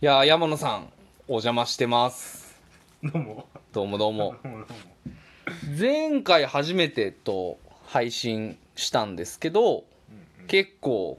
[0.00, 0.88] いやー山野さん
[1.26, 2.56] お邪魔してます。
[3.02, 3.46] どうも。
[3.72, 4.36] どうもどうも。
[4.42, 4.74] どうもどうも
[5.78, 9.84] 前回初めてと配信したんですけど
[10.46, 11.18] 結構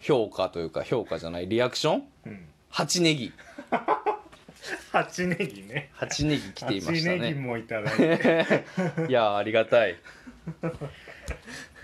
[0.00, 2.02] 評価というか評価じゃないリアクション？
[2.26, 2.32] うん。
[2.32, 3.32] うん8ネギ。
[4.92, 5.90] 八ネギね。
[5.98, 8.64] 8ネギ来ていました八ネギねもいただいて。
[9.08, 9.96] いやーありがたい。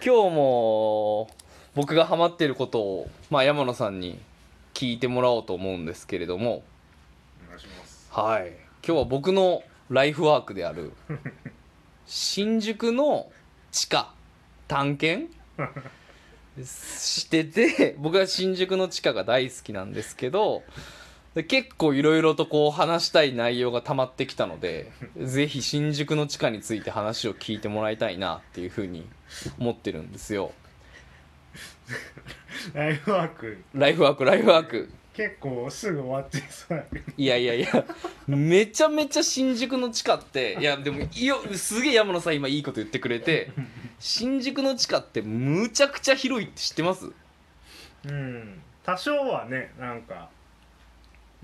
[0.04, 1.30] 今日も
[1.74, 4.20] 僕がハマってることを、まあ、山野さんに
[4.82, 6.64] 聞いてもらおうと思うんですけれども。
[7.46, 8.08] お願いします。
[8.10, 8.48] はい。
[8.84, 10.92] 今日は僕のライフワークである。
[12.04, 13.30] 新宿の
[13.70, 14.12] 地下。
[14.66, 15.32] 探検。
[16.64, 20.64] してて僕は新宿の地下が大好きなんですけど。
[21.36, 29.08] で結構いろいろとこう話したい内容が溜まってきたのでぜひ新宿の地下について話を聞いてもらいたいなっていうふうに
[29.58, 30.52] 思ってるんですよ
[32.74, 33.58] ライフワーク。
[33.74, 34.90] ライフワークライフワーク。
[35.14, 37.12] 結構すぐ終わっちゃいそうだけど。
[37.18, 37.84] いやいやいや
[38.26, 43.50] めちゃめちゃ新宿の地下っていやでもいよすげえ山野さん今いいこと言ってくれて
[43.98, 47.10] 新宿の地下ってむちゃくちゃ広いって知ってます？
[48.06, 48.62] うん。
[48.84, 50.30] 多少はねなんか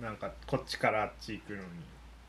[0.00, 1.64] なんかこっちからあっち行くのに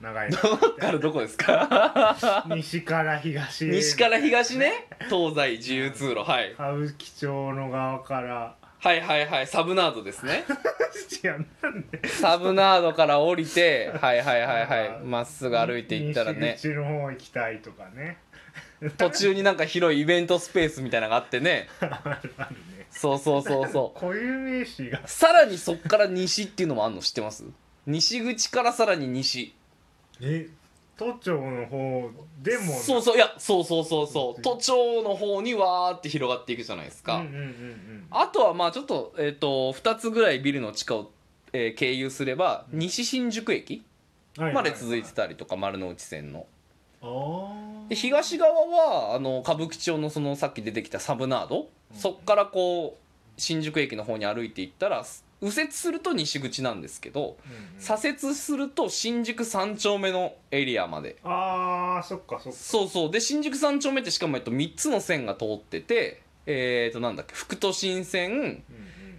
[0.01, 2.43] 長いどっからどこですか？
[2.53, 3.69] 西から東へ。
[3.69, 4.87] 西から東ね？
[5.09, 6.51] 東西自由通路はい。
[6.51, 9.47] 歌舞伎町の側からはいはいはい。
[9.47, 10.45] サブナードですね。
[11.23, 12.07] いやなんで？
[12.07, 14.99] サブナードから降りてはいはいはいはい。
[15.03, 16.53] まっすぐ歩いていったらね。
[16.57, 18.17] 西口の方行きたいとかね。
[18.97, 21.67] 途中になんか広いイベントスペースみたいなのがあってね。
[21.81, 22.87] あるあるね。
[22.89, 23.99] そうそうそうそう。
[23.99, 25.05] 固有名詞が。
[25.05, 27.43] さらにそっから西っていうのもあんの知ってます？
[27.85, 29.53] 西口からさらに西。
[30.21, 30.47] え
[30.99, 32.11] 都庁の方
[32.43, 34.41] でもそうそういやそうそうそうそう。
[34.41, 41.11] 都庁の方にわーって広がっていくじゃないですか、うんうんうんあとはまあちょっと,、えー、と2つぐらいビルの地下を、
[41.53, 43.83] えー経由すれば西新宿駅
[44.37, 46.45] うんまで続いてたりとか丸の内線の。
[47.87, 51.69] で東側はあの歌舞伎町のそのさっき出てきたサブナード。
[51.93, 55.05] そっからこう新宿駅の方に歩いていったら
[55.41, 57.37] 右折すると西口なんですけど
[57.79, 61.17] 左折すると新宿三丁目のエリアまで。
[61.23, 62.59] あーそっかそっか。
[62.59, 63.11] そうそう。
[63.11, 68.63] で新宿三丁目ってしかもえっと3つの線が通っててえっ、となんだっけ副都心線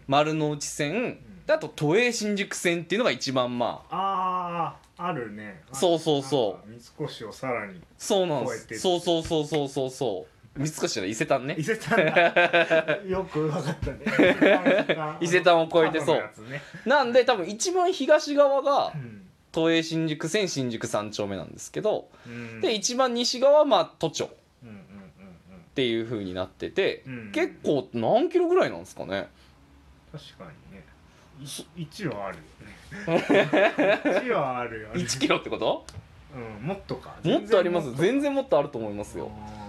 [0.08, 5.62] 丸の内線であと都営新宿線っていうのが一番まああーあるね。
[5.72, 6.68] あそうそうそう。
[6.98, 8.78] 三越をさらにそうなんです。
[8.78, 11.54] そうそうそうそうそうそう三越じゃない伊勢丹ね。
[11.58, 12.96] 伊勢丹だ。
[13.06, 15.16] よく分かったね。
[15.20, 16.16] 伊勢丹を越えてそう。
[16.50, 16.60] ね。
[16.84, 19.26] なんで多分一番東側がうん。
[19.52, 22.60] 都営新宿線新宿三丁目なんですけどうん。
[22.60, 24.28] で一番西側はまあ都庁っ
[24.62, 24.80] うんうんうん。
[25.74, 27.32] ていう風になっててうん。
[27.32, 29.28] 結構何キロぐらいなんですかね。
[30.12, 30.84] 確かにね。
[31.76, 34.20] い 一はあるよね。
[34.24, 34.94] 一はあるよね。
[34.94, 35.84] 1キロってこと？
[36.34, 37.14] うんもっとか。
[37.24, 37.86] もっとあります。
[37.92, 39.30] 然全然もっとあると思いますよ。
[39.32, 39.59] あ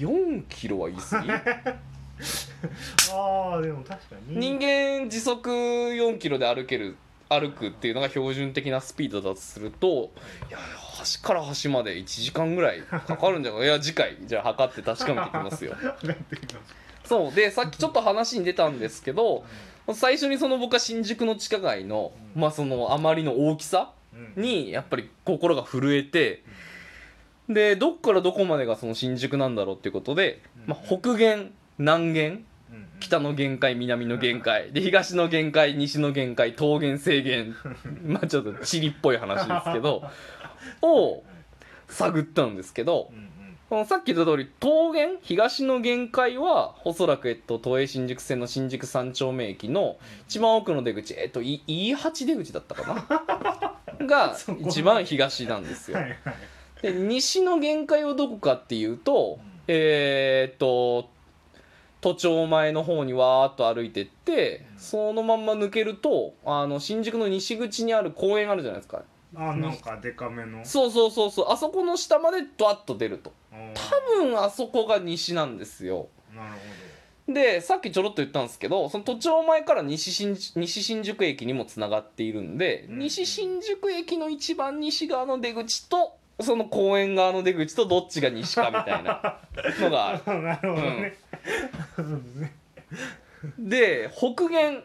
[0.00, 1.28] 4キロは言い過ぎ？
[1.28, 1.74] ー
[3.12, 4.36] あーでも確かに。
[4.36, 6.96] 人間時速4キロで歩ける
[7.28, 10.10] 歩くっていうのが標準的なスピードだとすると
[10.48, 13.62] いや端から端まで1時間ぐらいかかるんじゃない？
[13.64, 15.76] いや次回じゃあ測って確かめていきますよ。
[17.04, 19.44] そうでさっきちょっと話に出たんですけど
[19.94, 23.90] 最初にその僕は新宿の地下街のまあそのあまりの大きさ
[24.36, 24.42] うん。
[24.42, 26.42] にやっぱり心が震えて
[27.52, 32.44] でどっからどこまでがその新宿なんだろうっていうことで、まあ、北限南限
[33.00, 37.56] 北の限界南の限界で東の限界西の限界東限西限
[38.04, 40.04] まあちょっと地理っぽい話ですけど
[40.82, 41.24] を
[41.88, 43.30] 探ったんですけどうんうん。
[43.68, 49.96] このさっき言った通り東限東の限界はおそらく、えっと、都営新宿線の新宿三丁目駅の
[50.28, 53.06] 一番奥の出口、えっと、い E8 出口だったか
[53.98, 54.06] な？
[54.06, 55.98] が一番東なんですよ。
[55.98, 56.34] はいはい
[56.82, 59.50] で西の限界はどこかっていうと、うん。
[59.68, 61.08] えーっと
[62.00, 64.78] 都庁前の方にわーっと歩いてって、うん。
[64.78, 69.02] そのまんま抜けるとあの新宿の西口にある公園あるじゃないですか。
[69.34, 70.64] あなんかデカめの。
[70.64, 71.46] そうそうそうそう。
[71.50, 73.32] あそこの下までドワッと出ると。
[73.74, 76.08] 多分あそこが西なんですよ。
[76.34, 76.58] なるほ
[77.32, 82.98] でさっきちょろっと言ったんですけどその都庁前から西新西新宿駅にもつながっているんで、うん。
[82.98, 89.38] 西新宿駅の一番西側の出口とその公園側の出口とどっちが西かみたいな
[89.80, 90.22] のがある。
[90.24, 91.16] どなるほどね。
[91.96, 92.06] そう
[92.40, 92.54] ね
[93.58, 94.82] で北限うん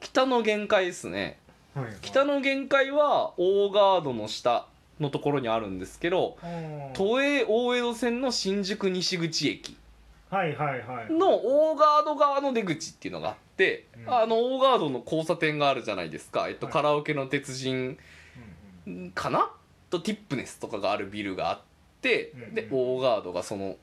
[0.00, 1.38] 北の限界ですね。
[1.74, 1.94] はいはい。
[2.00, 4.66] 北の限界は大ガードの下
[5.00, 6.90] のところにあるんですけどうん。
[6.94, 9.76] 都営大江戸線の新宿西口駅
[10.30, 14.14] の大ガード側の出口っていうのがあってうん。
[14.14, 16.72] あのオーガードの交差点があるじゃないですか、えっと、はい。
[16.72, 17.98] カラオケの鉄人
[19.14, 19.50] かな？
[19.92, 21.60] とティップネスとかがあるビルがあっ
[22.00, 23.76] て、うんでオーガードがその、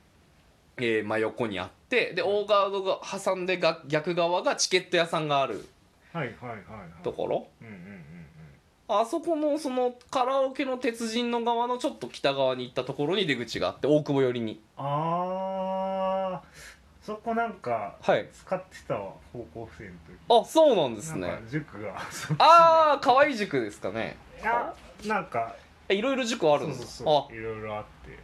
[0.78, 5.66] えー真横にあってでオーガードが挟んでが逆側がチケット屋さんがある
[6.12, 6.60] はいはいはいは
[7.00, 7.04] い。
[7.04, 7.48] ところ。
[7.62, 9.02] うんうんうんうん。
[9.02, 14.60] あそこのそのカラオケの鉄人の側のちょっと北側に行ったところに出口があって大久保寄りに。
[14.78, 16.48] あー。
[17.06, 18.28] そこなんかはい。
[18.34, 21.32] 使ってたわ高校生の時あそうなんですね。
[21.52, 21.96] 塾が
[22.40, 24.18] ああ河合塾ですかね。
[24.42, 24.74] いや
[25.06, 27.36] なんかえいろいろ塾あるんですそうそう。
[27.36, 28.20] いろいろあって。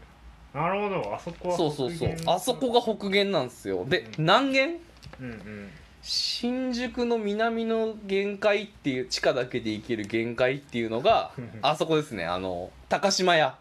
[0.58, 1.14] なるほど。
[1.16, 2.16] あそこはあそうそうそう。
[2.28, 3.86] あそこが北限なんですよ。
[3.86, 4.12] でうん。
[4.20, 4.80] 南限？
[5.20, 5.70] うんうん。
[6.02, 11.32] 新宿の南の限界っていう地下だけで行ける限界っていうのが
[11.64, 12.26] あそこですね。
[12.26, 13.58] あの高島屋。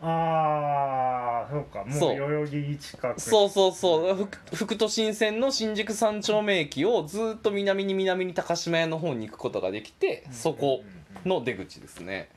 [0.00, 1.84] ああそうか。
[1.84, 2.16] もそう。
[2.16, 3.20] う代々木近く。
[3.20, 4.14] そうそうそう。
[4.50, 10.32] ふ副都心線の新宿三丁目駅をずっと南に南に高島屋の方に行くことができてうん。
[10.32, 10.82] そこ
[11.24, 12.28] の出口ですね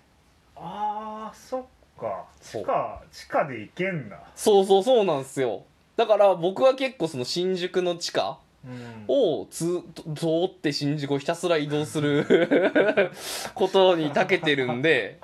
[0.62, 1.64] ああそっ
[2.00, 2.26] か。
[2.42, 4.20] 地下地下で行けんだ。
[4.36, 5.64] そうそうそうなんですよ。
[5.96, 9.06] だから僕は結構その新宿の地下うん。
[9.08, 9.82] をつ
[10.16, 12.26] 通って新宿をひたすら移動する
[13.56, 15.18] ことに長けてるんで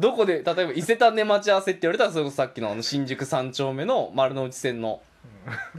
[0.00, 5.00] どこで例えば伊勢丹で待ち合わせって言われたらそれこそさっきのあの新宿三丁目の丸の内線の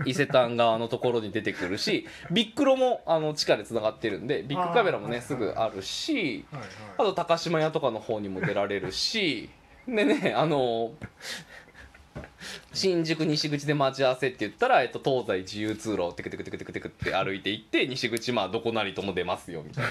[0.05, 6.45] 伊勢丹側のところに出てくるしビックロもあの地下でつながってるんでビッグカメラもねすぐあるし
[6.97, 9.49] あと高島屋とかの方にも出られるし
[9.87, 10.93] でねあの
[12.73, 19.85] 新宿西口で待ち合わせって言ったら、えっと、東西自由通路をテクテクテクテクテクって歩いていって西口まあどこなりとも出ますよみたい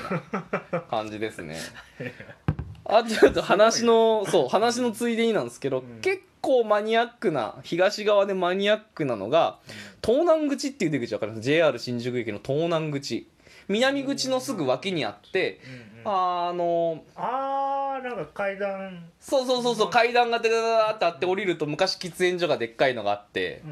[0.73, 1.57] な感じですね。
[2.89, 6.01] あちょっと話のそう話のついでになんですけど、うん。
[6.01, 9.59] 結構マニアックな東側でマニアックなのが
[10.03, 13.29] 東南口っていう出口分かります？JR 新宿駅の東南口。
[13.69, 15.61] 南口のすぐ脇にあって
[16.03, 19.05] あのあーなんか階段。
[19.21, 23.63] そうそうそうそう階段がダダダダってあって降りると昔喫煙所がでっかいのがあって。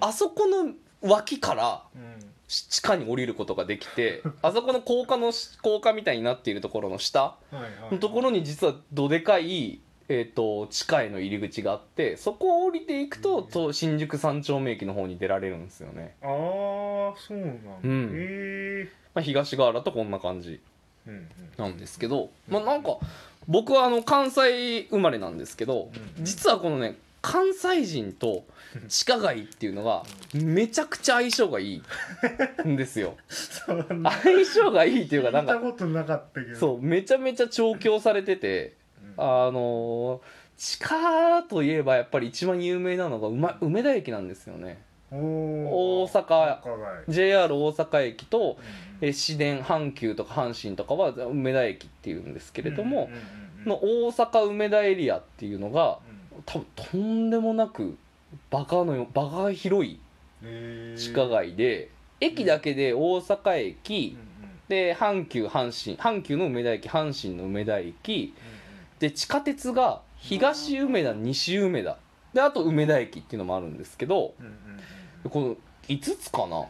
[0.00, 2.18] あそこの脇からうん
[2.48, 7.36] 地下に降りることができてあそこの高架の高架みたいになっているところの下
[7.92, 16.28] のところに実はどでかい、えー、と地下への入り口があってそこを降りていくとと新宿三丁目駅の方に出られるんですよね、ああ
[17.16, 18.10] そうなんだ、うん。
[18.14, 20.60] へえまあ、東側だとこんな感じ
[21.58, 22.98] なんですけど、まあ、なんか
[23.46, 26.24] 僕はあの関西生まれなんですけどうん。
[26.24, 28.44] 実はこのね関西人と
[28.88, 30.04] 地下街っていうのが
[30.34, 31.82] めちゃくちゃ相性がいい
[32.68, 33.16] んですよ。
[33.66, 36.56] 相性がいいっていうかなんかことなかったけど。
[36.56, 38.74] そうめちゃめちゃ調教されてて
[39.16, 39.24] うん。
[39.24, 40.20] あのー
[40.58, 44.82] 地下といえばやっぱり一番有名なのが梅梅田駅なんですよね。
[45.12, 45.16] お
[46.02, 46.60] 大阪。
[46.62, 53.08] 阪 JR 大阪駅とうえ市電阪急とか阪神とかは梅田駅っていうんですけれども
[53.62, 56.07] うんの大阪梅田エリアっていうのがうん
[56.50, 57.98] 多分とんでもなく
[58.50, 60.00] バカのよバカ広い
[60.96, 61.90] 地下街で
[62.20, 64.16] 駅だけで大阪駅
[64.66, 68.34] で阪急阪神阪急の梅田駅阪神の梅田駅
[68.98, 71.98] で地下鉄が東梅田西梅田
[72.32, 74.32] であと梅田駅っていうのもあるんですけど
[75.28, 75.56] この
[75.88, 76.64] 5つかな？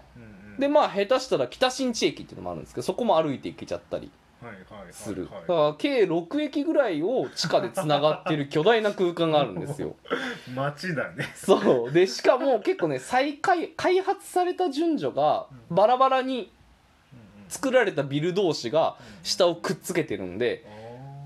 [0.58, 4.10] でまあ下手したら北新地駅っていうのもあるんですけどそこも歩いて行けちゃったり
[4.40, 9.96] はいはいはいするだはいから計6駅ぐらいを地下でつながってる巨大な空間があるんですよ。
[10.54, 11.26] 街だね。
[11.34, 11.92] そう。
[11.92, 16.52] でしかも結構ね再開開発された順序がバラバラに
[17.48, 20.64] 作られたビル同士が下をくっつけてるんで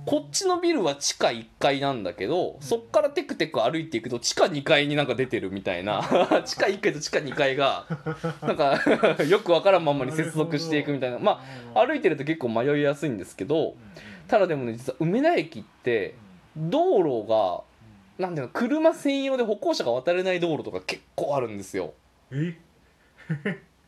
[0.04, 6.02] こっちのビルは地下1階なんだけどそっからテクテク歩いていくと地下2階になんか出てるみたいな。
[6.44, 7.86] 地下1階と地下2階が
[8.42, 8.78] なんか
[9.28, 11.18] よくわからんまんまに接続していくみたいな。
[11.18, 11.42] ま
[11.74, 13.74] あ歩いてると結構迷いやすいんですけど
[14.28, 16.14] ただでもね実は梅田駅って
[16.56, 17.62] 道路が
[18.18, 21.94] なんていうの車専用で歩行者が渡れない道路とか結構あるんですよ。
[22.32, 22.54] え？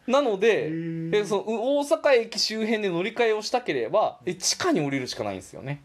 [0.06, 1.10] なのでへー。
[1.10, 5.82] でそのう大阪駅周辺で乗り換えをしたければえ地下に降りるしかないんですよね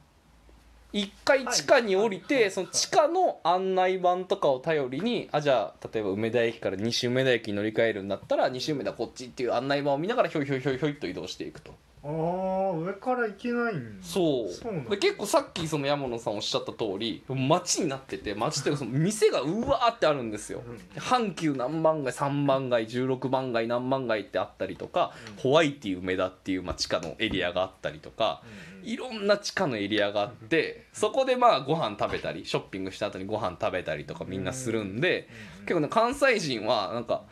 [0.91, 14.06] 一回地下に降りて、はいその地下の案内板とかを頼りにあじゃあ例えば梅田駅から西梅田駅に乗り換えるんだったら西梅田こっちっていう案内板を見ながらひょいひょいひょいひょいと移動していくとああ上から行けないんだ。
[14.06, 14.50] そう。
[14.51, 14.91] そうなんだ。
[14.91, 20.63] で結構さっきその山野さんおっしゃった通り街になってて街っていうかその店がうわーってあるんですよ。
[20.65, 21.01] うん。
[21.01, 25.41] 阪急何番街3番街16番街何番街ってあったりとか、うん。
[25.41, 28.41] ホワイティ梅田っていう、まあ、地下のエリアがあったりとか
[28.84, 35.27] いろんな地下のエリアがあってそこでまあご飯食べたりショッピングした後にご飯食べたりとかみんなするんで
[35.62, 37.24] 結構ね関西人はなんか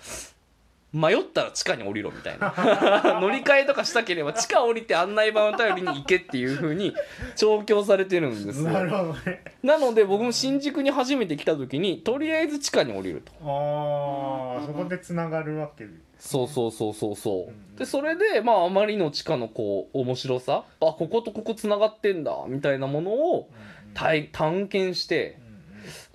[0.93, 2.53] 迷ったら地下に降りろみたいな。
[3.21, 6.95] 乗り換えとかしたければ地下降りて案内板を頼りに行けっていう風に
[7.35, 8.69] 調教されてるんですよ。
[8.69, 9.43] なるほどね。
[9.63, 13.31] なので僕も新宿に初めて来た時にとりあえず地下に降りると。
[13.41, 15.85] ああそこでつながるわけ。
[15.85, 20.63] でそうそうそうそうそう、うんでそれでまああまりの地下のこう面白さ。
[20.79, 23.49] あこことここつながってんだみたいなものを
[23.93, 25.47] 体探検してうん、う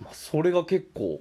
[0.02, 0.04] ん。
[0.06, 1.20] まあ、それが結構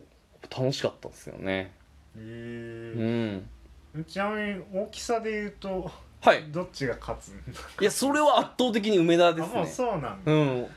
[0.50, 1.72] 楽しかったですよね
[2.18, 4.02] へうん。
[4.02, 5.92] えちなみに大きさで言うと
[6.22, 6.44] はい。
[6.52, 7.30] どっちが勝つ？
[7.30, 9.66] んだいやそれは圧倒的に梅田ですね。
[9.66, 10.68] そうなんだ、うん。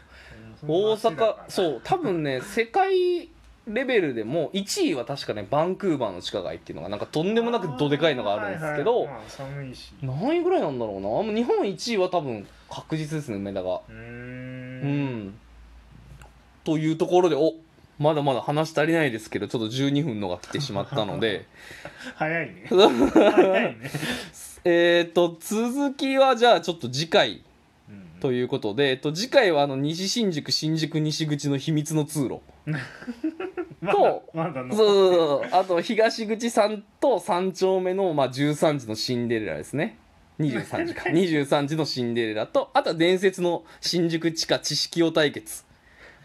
[0.67, 1.81] 大阪そう。
[1.85, 3.29] 多分ね世界
[3.67, 9.15] レベルでも1位は確かねバンクーバーの地下街っていうのがなんかとんでもなくどでかいのがあるんですけど、はいはい。
[9.15, 9.93] まあ寒いし。
[10.03, 11.03] 何位ぐらいなんだろうな？
[11.03, 13.81] もう日本1位は多分確実ですね梅田が。
[13.89, 15.35] うん。
[16.65, 17.53] というところでお
[18.05, 21.47] まだまだ話足りないですけどちょっと12分のが来てしまったので。
[22.17, 22.67] 早いね。
[22.69, 23.91] 早いね、
[24.65, 27.43] えっと続きはじゃあちょっと次回
[27.89, 28.21] うん。
[28.21, 32.41] ということで、えっと、次回はあの西新宿新宿西口の秘密の通路
[33.91, 39.97] とそうそうそうあと東口さんと3丁目の、まあ、13時のシンデレラですね。
[40.41, 41.09] 23時か。
[41.09, 45.65] 23時のシンデレラとあとは伝説の新宿地下知識王対決。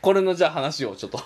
[0.01, 1.19] これのじゃあ話をちょっと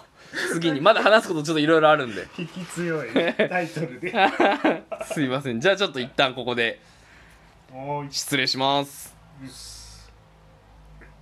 [0.51, 2.27] 次にまだ話すことちょっといろいろあるんで。
[2.37, 3.09] 引き強い。
[3.13, 4.13] タイトルで。
[5.11, 5.59] すいません。
[5.59, 6.79] じゃあちょっと一旦ここで。
[8.11, 9.15] 失礼します